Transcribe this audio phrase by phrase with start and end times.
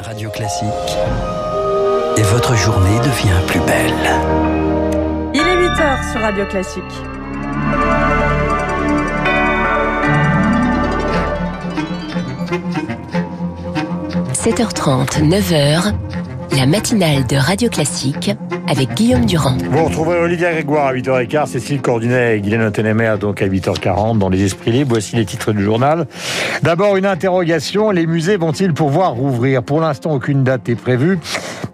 [0.00, 0.68] Radio Classique.
[2.16, 3.92] Et votre journée devient plus belle.
[5.34, 6.82] Il est 8 h sur Radio Classique.
[14.32, 15.92] «7h30, 9h,
[16.52, 18.30] la matinale de Radio Classique
[18.68, 19.56] avec Guillaume Durand.
[19.70, 24.28] Vous retrouverez Olivia Grégoire à 8h15, Cécile Cordunet et Guylaine Tenemer donc à 8h40 dans
[24.28, 24.90] les esprits libres.
[24.90, 26.06] Voici les titres du journal.
[26.62, 27.90] D'abord, une interrogation.
[27.90, 29.62] Les musées vont-ils pouvoir rouvrir?
[29.62, 31.18] Pour l'instant, aucune date est prévue.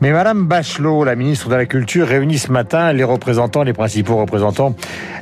[0.00, 4.16] Mais Madame Bachelot, la ministre de la Culture, réunit ce matin les représentants, les principaux
[4.16, 4.74] représentants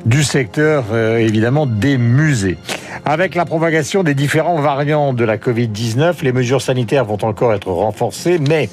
[0.07, 2.57] du secteur, euh, évidemment, des musées.
[3.05, 7.71] Avec la propagation des différents variants de la Covid-19, les mesures sanitaires vont encore être
[7.71, 8.69] renforcées, mais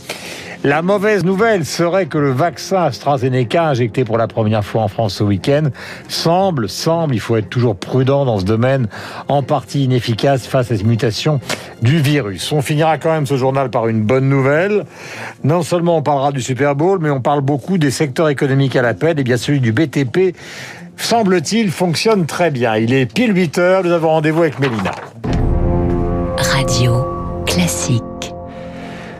[0.63, 5.15] la mauvaise nouvelle serait que le vaccin AstraZeneca injecté pour la première fois en France
[5.15, 5.69] ce week-end
[6.09, 8.87] semble, semble, il faut être toujours prudent dans ce domaine,
[9.27, 11.39] en partie inefficace face à ces mutations
[11.81, 12.51] du virus.
[12.51, 14.85] On finira quand même ce journal par une bonne nouvelle.
[15.43, 18.81] Non seulement on parlera du Super Bowl, mais on parle beaucoup des secteurs économiques à
[18.81, 20.35] la peine, et bien celui du BTP
[20.97, 22.75] semble-t-il, fonctionne très bien.
[22.75, 24.91] Il est pile 8 heures, nous avons rendez-vous avec Mélina.
[26.37, 27.05] Radio
[27.45, 28.36] classique.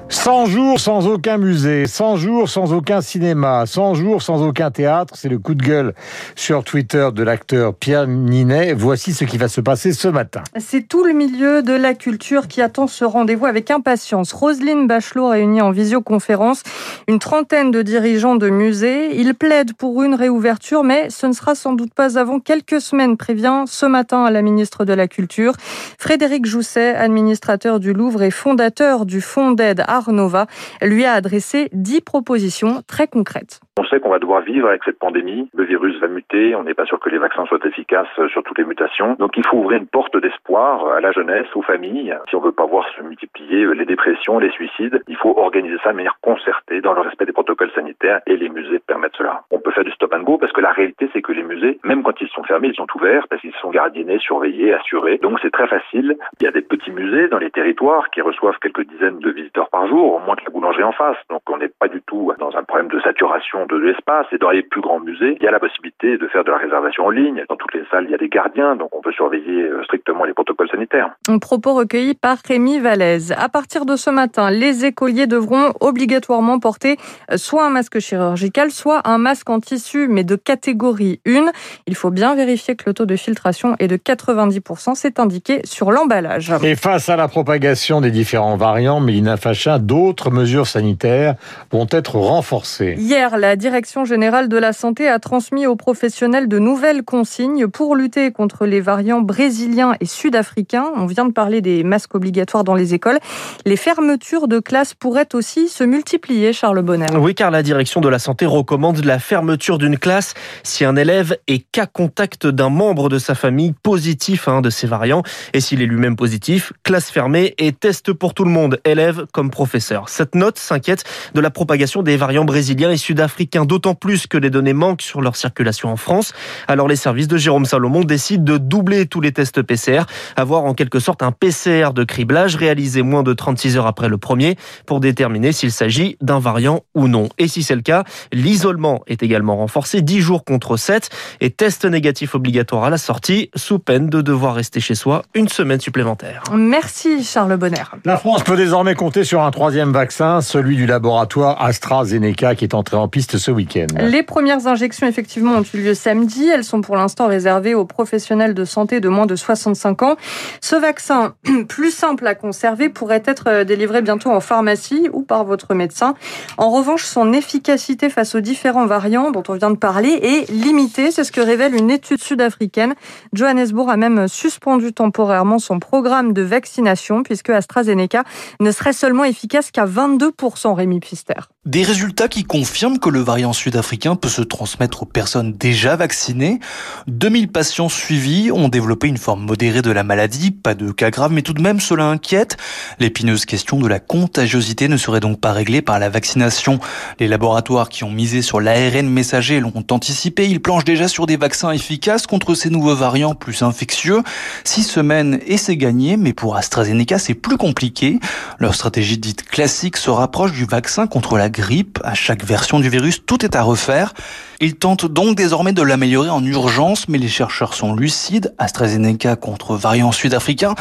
[0.10, 5.16] 100 jours sans aucun musée, 100 jours sans aucun cinéma, 100 jours sans aucun théâtre,
[5.18, 5.94] c'est le coup de gueule
[6.36, 8.74] sur Twitter de l'acteur Pierre Ninet.
[8.74, 10.44] Voici ce qui va se passer ce matin.
[10.58, 14.32] C'est tout le milieu de la culture qui attend ce rendez-vous avec impatience.
[14.32, 16.64] Roselyne Bachelot réunit en visioconférence
[17.10, 19.20] une trentaine de dirigeants de musées.
[19.20, 23.18] Ils plaident pour une réouverture, mais ce ne sera sans doute pas avant quelques semaines,
[23.18, 25.54] prévient ce matin à la ministre de la Culture.
[25.98, 30.48] Frédéric Jousset, administrateur du Louvre et fondateur du Fonds d'aide Arnova,
[30.82, 33.60] lui a adressé dix propositions très concrètes.
[33.80, 35.52] On sait qu'on va devoir vivre avec cette pandémie.
[35.54, 36.56] Le virus va muter.
[36.56, 39.16] On n'est pas sûr que les vaccins soient efficaces sur toutes les mutations.
[39.20, 42.16] Donc il faut ouvrir une porte d'espoir à la jeunesse, aux familles.
[42.28, 45.92] Si on veut pas voir se multiplier les dépressions, les suicides, il faut organiser ça
[45.92, 49.44] de manière concertée dans le respect des protocoles sanitaires et les musées permettent cela.
[49.52, 51.80] On peut faire du stop and go parce que la réalité c'est que les musées,
[51.84, 55.20] même quand ils sont fermés, ils sont ouverts parce qu'ils sont gardiennés, surveillés, assurés.
[55.20, 56.18] Donc c'est très facile.
[56.42, 59.70] Il y a des petits musées dans les territoires qui reçoivent quelques dizaines de visiteurs
[59.70, 61.18] par jour, au moins que la boulangerie en face.
[61.30, 64.26] Donc on n'est pas du tout dans un problème de saturation de l'espace.
[64.32, 66.58] Et dans les plus grands musées, il y a la possibilité de faire de la
[66.58, 67.44] réservation en ligne.
[67.50, 70.24] Dans toutes les salles, il y a des gardiens, donc on peut surveiller euh, strictement
[70.24, 71.12] les protocoles sanitaires.
[71.28, 73.32] Un propos recueilli par Rémi Vallès.
[73.32, 76.98] À partir de ce matin, les écoliers devront obligatoirement porter
[77.32, 81.48] euh, soit un masque chirurgical, soit un masque en tissu, mais de catégorie 1.
[81.88, 84.96] Il faut bien vérifier que le taux de filtration est de 90%.
[84.96, 86.52] C'est indiqué sur l'emballage.
[86.64, 91.36] Et face à la propagation des différents variants, Mélina Fachin, d'autres mesures sanitaires
[91.72, 92.96] vont être renforcées.
[92.98, 97.96] Hier, la Direction générale de la santé a transmis aux professionnels de nouvelles consignes pour
[97.96, 100.86] lutter contre les variants brésiliens et sud-africains.
[100.96, 103.18] On vient de parler des masques obligatoires dans les écoles.
[103.66, 107.08] Les fermetures de classes pourraient aussi se multiplier, Charles Bonner.
[107.18, 111.36] Oui, car la direction de la santé recommande la fermeture d'une classe si un élève
[111.48, 115.24] est cas contact d'un membre de sa famille positif à un de ces variants.
[115.54, 119.50] Et s'il est lui-même positif, classe fermée et test pour tout le monde, élèves comme
[119.50, 120.10] professeurs.
[120.10, 124.50] Cette note s'inquiète de la propagation des variants brésiliens et sud-africains d'autant plus que les
[124.50, 126.34] données manquent sur leur circulation en France.
[126.68, 130.04] Alors les services de Jérôme Salomon décident de doubler tous les tests PCR,
[130.36, 134.18] avoir en quelque sorte un PCR de criblage réalisé moins de 36 heures après le
[134.18, 137.30] premier pour déterminer s'il s'agit d'un variant ou non.
[137.38, 141.10] Et si c'est le cas, l'isolement est également renforcé, 10 jours contre 7
[141.42, 145.48] et test négatif obligatoire à la sortie sous peine de devoir rester chez soi une
[145.48, 146.44] semaine supplémentaire.
[146.54, 147.84] Merci Charles Bonner.
[148.06, 152.74] La France peut désormais compter sur un troisième vaccin, celui du laboratoire AstraZeneca qui est
[152.74, 153.88] entré en piste ce week-end.
[154.00, 156.48] Les premières injections, effectivement, ont eu lieu samedi.
[156.48, 160.16] Elles sont pour l'instant réservées aux professionnels de santé de moins de 65 ans.
[160.62, 161.36] Ce vaccin,
[161.68, 166.14] plus simple à conserver, pourrait être délivré bientôt en pharmacie ou par votre médecin.
[166.58, 171.12] En revanche, son efficacité face aux différents variants dont on vient de parler est limitée.
[171.12, 172.94] C'est ce que révèle une étude sud-africaine.
[173.34, 178.24] Johannesburg a même suspendu temporairement son programme de vaccination puisque AstraZeneca
[178.60, 181.34] ne serait seulement efficace qu'à 22%, Rémi Pfister.
[181.66, 186.60] Des résultats qui confirment que le variant sud-africain peut se transmettre aux personnes déjà vaccinées.
[187.08, 191.32] 2000 patients suivis ont développé une forme modérée de la maladie, pas de cas graves,
[191.32, 192.58] mais tout de même cela inquiète.
[193.00, 196.80] L'épineuse question de la contagiosité ne serait donc pas réglée par la vaccination.
[197.20, 201.38] Les laboratoires qui ont misé sur l'ARN messager l'ont anticipé, ils planchent déjà sur des
[201.38, 204.22] vaccins efficaces contre ces nouveaux variants plus infectieux.
[204.64, 208.20] Six semaines et c'est gagné, mais pour AstraZeneca c'est plus compliqué.
[208.60, 212.00] Leur stratégie dite classique se rapproche du vaccin contre la grippe.
[212.04, 214.14] À chaque version du virus, tout est à refaire.
[214.60, 218.56] Ils tentent donc désormais de l'améliorer en urgence, mais les chercheurs sont lucides.
[218.58, 220.74] AstraZeneca contre variant sud-africain,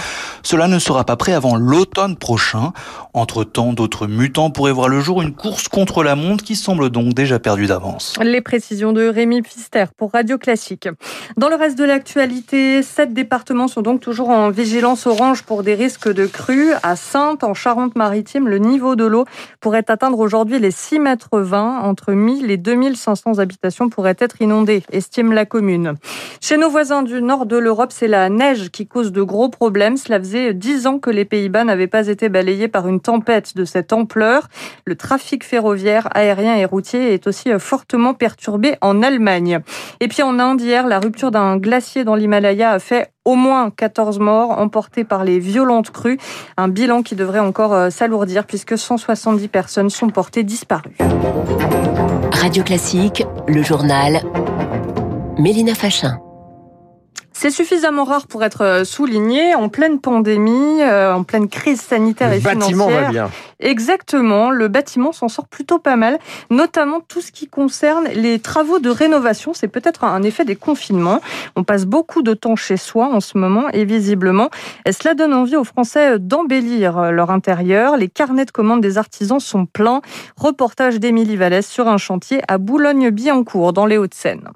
[0.43, 2.73] cela ne sera pas prêt avant l'automne prochain.
[3.13, 7.13] Entre-temps, d'autres mutants pourraient voir le jour, une course contre la montre qui semble donc
[7.13, 8.15] déjà perdue d'avance.
[8.23, 10.89] Les précisions de Rémi Pfister pour Radio Classique.
[11.37, 15.75] Dans le reste de l'actualité, sept départements sont donc toujours en vigilance orange pour des
[15.75, 16.73] risques de crues.
[16.83, 19.27] À Sainte, en Charente-Maritime, le niveau de l'eau
[19.61, 21.81] pourrait atteindre aujourd'hui les 6 mètres 20.
[21.81, 25.95] Entre 1000 et 2500 habitations pourrait être inondée, estime la commune.
[26.41, 29.97] Chez nos voisins du nord de l'Europe, c'est la neige qui cause de gros problèmes.
[29.97, 33.65] Cela faisait dix ans que les Pays-Bas n'avaient pas été balayés par une tempête de
[33.65, 34.49] cette ampleur.
[34.85, 39.61] Le trafic ferroviaire, aérien et routier est aussi fortement perturbé en Allemagne.
[40.01, 43.71] Et puis en Inde, hier, la rupture d'un glacier dans l'Himalaya a fait au moins
[43.71, 46.19] 14 morts emportés par les violentes crues.
[46.57, 50.97] Un bilan qui devrait encore euh, s'alourdir puisque 170 personnes sont portées disparues.
[52.33, 54.23] Radio Classique, le journal.
[55.39, 56.19] Mélina Fachin.
[57.39, 62.31] C'est suffisamment rare pour être euh, souligné en pleine pandémie, euh, en pleine crise sanitaire
[62.31, 63.03] le et bâtiment financière.
[63.03, 63.31] va bien.
[63.61, 66.19] Exactement, le bâtiment s'en sort plutôt pas mal,
[66.49, 69.53] notamment tout ce qui concerne les travaux de rénovation.
[69.53, 71.21] C'est peut-être un effet des confinements.
[71.57, 74.49] On passe beaucoup de temps chez soi en ce moment et visiblement,
[74.91, 77.99] cela donne envie aux Français d'embellir leur intérieur.
[77.99, 80.01] Les carnets de commandes des artisans sont pleins.
[80.39, 84.49] Reportage d'Émilie Vallès sur un chantier à Boulogne-Billancourt dans les Hauts-de-Seine.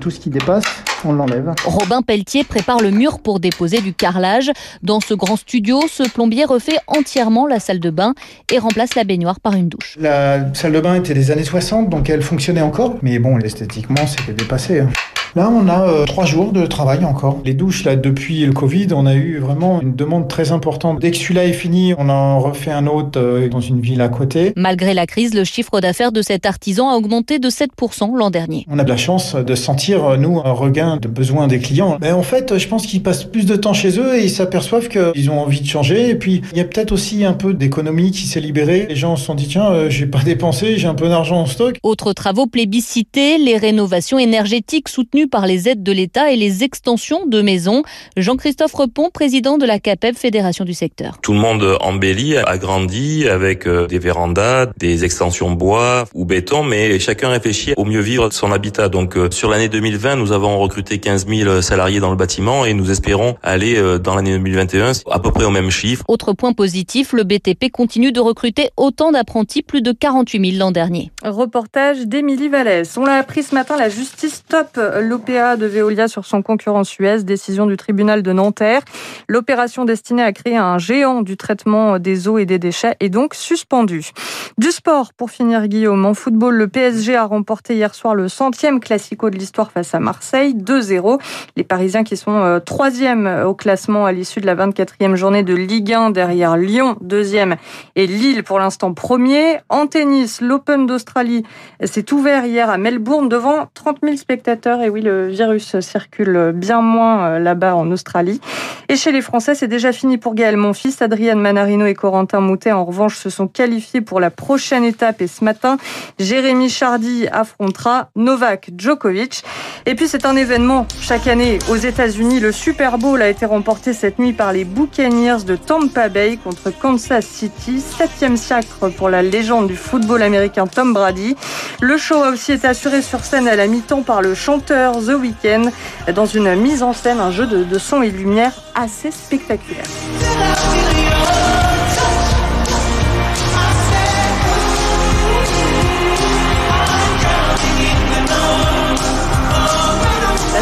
[0.00, 0.64] Tout ce qui dépasse,
[1.04, 1.52] on l'enlève.
[1.64, 4.50] Robin Pelletier prépare le mur pour déposer du carrelage.
[4.82, 8.14] Dans ce grand studio, ce plombier refait entièrement la salle de bain
[8.52, 9.96] et remplace la baignoire par une douche.
[10.00, 12.96] La salle de bain était des années 60, donc elle fonctionnait encore.
[13.02, 14.80] Mais bon, esthétiquement, c'était dépassé.
[14.80, 14.88] hein.
[15.36, 17.38] Là, on a euh, trois jours de travail encore.
[17.44, 20.98] Les douches, là, depuis le Covid, on a eu vraiment une demande très importante.
[20.98, 24.08] Dès que celui-là est fini, on en refait un autre euh, dans une ville à
[24.08, 24.52] côté.
[24.56, 28.66] Malgré la crise, le chiffre d'affaires de cet artisan a augmenté de 7% l'an dernier.
[28.68, 31.98] On a de la chance de sentir, euh, nous, un regain de besoin des clients.
[32.00, 34.88] Mais en fait, je pense qu'ils passent plus de temps chez eux et ils s'aperçoivent
[34.88, 36.10] qu'ils ont envie de changer.
[36.10, 38.86] Et puis, il y a peut-être aussi un peu d'économie qui s'est libérée.
[38.88, 41.46] Les gens se sont dit, tiens, euh, j'ai pas dépensé, j'ai un peu d'argent en
[41.46, 41.76] stock.
[41.82, 47.26] Autres travaux plébiscités, les rénovations énergétiques soutenues par les aides de l'État et les extensions
[47.26, 47.82] de maisons.
[48.16, 51.18] Jean-Christophe Repon, président de la CAPEB, Fédération du secteur.
[51.22, 56.98] Tout le monde embellit, agrandit avec euh, des vérandas, des extensions bois ou béton, mais
[56.98, 58.88] chacun réfléchit au mieux vivre son habitat.
[58.88, 62.74] Donc euh, sur l'année 2020, nous avons recruté 15 000 salariés dans le bâtiment et
[62.74, 66.04] nous espérons aller euh, dans l'année 2021 à peu près au même chiffre.
[66.08, 70.70] Autre point positif, le BTP continue de recruter autant d'apprentis, plus de 48 000 l'an
[70.70, 71.10] dernier.
[71.24, 72.96] Reportage d'Émilie Vallès.
[72.96, 77.22] On l'a appris ce matin, la justice stoppe l'OPA de Veolia sur son concurrent Suez,
[77.22, 78.82] décision du tribunal de Nanterre.
[79.28, 83.34] L'opération destinée à créer un géant du traitement des eaux et des déchets est donc
[83.34, 84.10] suspendue.
[84.58, 88.80] Du sport, pour finir Guillaume, en football, le PSG a remporté hier soir le centième
[88.80, 91.20] classico de l'histoire face à Marseille, 2-0.
[91.56, 95.54] Les Parisiens qui sont euh, troisième au classement à l'issue de la 24e journée de
[95.54, 97.56] Ligue 1 derrière Lyon, deuxième,
[97.96, 99.58] et Lille pour l'instant premier.
[99.68, 101.44] En tennis, l'Open d'Australie
[101.82, 104.82] s'est ouvert hier à Melbourne devant 30 000 spectateurs.
[104.82, 108.40] Et oui, le virus circule bien moins euh, là-bas en Australie.
[108.88, 110.94] Et chez les Français, c'est déjà fini pour Gaël Monfils.
[111.00, 115.20] Adrienne Manarino et Corentin Moutet, en revanche, se sont qualifiés pour la prochaine étape.
[115.20, 115.76] Et ce matin,
[116.18, 119.44] Jérémy Chardy affrontera Novak Djokovic.
[119.86, 120.59] Et puis, c'est un événement
[121.00, 122.40] chaque année aux États-Unis.
[122.40, 126.70] Le Super Bowl a été remporté cette nuit par les Buccaneers de Tampa Bay contre
[126.70, 127.80] Kansas City.
[127.80, 131.36] Septième sacre pour la légende du football américain Tom Brady.
[131.80, 135.14] Le show a aussi été assuré sur scène à la mi-temps par le chanteur The
[135.20, 135.70] Weeknd
[136.14, 139.86] dans une mise en scène, un jeu de, de son et de lumière assez spectaculaire.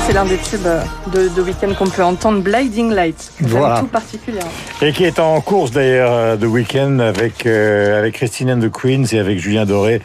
[0.08, 0.66] C'est l'un des tubes
[1.12, 3.80] de, de Weeknd qu'on peut entendre, Blinding Lights, Voilà.
[3.80, 4.50] tout particulièrement.
[4.80, 8.70] Et qui est en course d'ailleurs euh, de week-end avec, euh, avec Christine and the
[8.72, 10.00] Queens et avec Julien Doré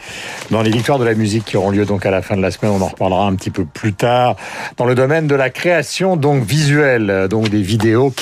[0.50, 2.50] dans les victoires de la musique qui auront lieu donc à la fin de la
[2.50, 2.72] semaine.
[2.78, 4.36] On en reparlera un petit peu plus tard
[4.76, 8.12] dans le domaine de la création donc visuelle, euh, donc des vidéos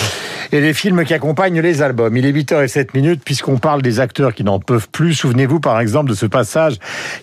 [0.52, 2.14] et des films qui accompagnent les albums.
[2.16, 5.14] Il est 8h07 minutes puisqu'on parle des acteurs qui n'en peuvent plus.
[5.14, 6.76] Souvenez-vous par exemple de ce passage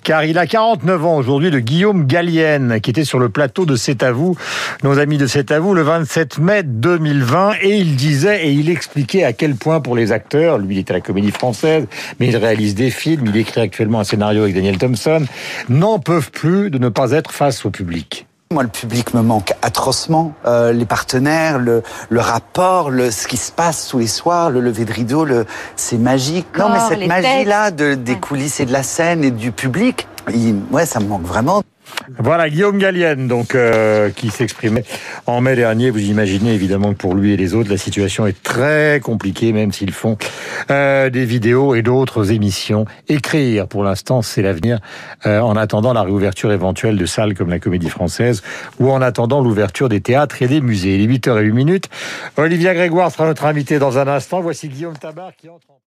[0.03, 3.75] car il a 49 ans aujourd'hui de Guillaume Gallienne qui était sur le plateau de
[3.75, 4.35] C'est à vous,
[4.83, 8.69] nos amis de C'est à vous le 27 mai 2020 et il disait et il
[8.69, 11.85] expliquait à quel point pour les acteurs, lui il est à la comédie française,
[12.19, 15.25] mais il réalise des films, il écrit actuellement un scénario avec Daniel Thompson,
[15.69, 18.25] n'en peuvent plus de ne pas être face au public.
[18.51, 20.33] Moi, le public me manque atrocement.
[20.47, 24.59] Euh, les partenaires, le, le rapport, le, ce qui se passe tous les soirs, le
[24.59, 26.47] lever de rideau, le, c'est magique.
[26.57, 30.55] non, mais cette magie-là de, des coulisses et de la scène et du public, il,
[30.71, 31.61] ouais, ça me manque vraiment.
[32.17, 34.83] Voilà Guillaume Gallienne, donc euh, qui s'exprimait
[35.27, 35.89] en mai dernier.
[35.89, 39.71] Vous imaginez évidemment que pour lui et les autres, la situation est très compliquée, même
[39.71, 40.17] s'ils font
[40.71, 42.85] euh, des vidéos et d'autres émissions.
[43.07, 44.79] Écrire, pour l'instant, c'est l'avenir.
[45.25, 48.41] Euh, en attendant la réouverture éventuelle de salles comme la Comédie Française,
[48.79, 50.95] ou en attendant l'ouverture des théâtres et des musées.
[50.95, 51.89] Il est 8h08 minutes.
[52.37, 54.41] Olivia Grégoire sera notre invité dans un instant.
[54.41, 55.79] Voici Guillaume Tabar qui entre.